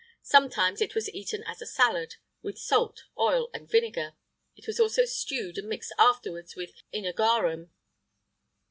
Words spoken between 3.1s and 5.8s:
oil, and vinegar.[IX 77] It was also stewed, and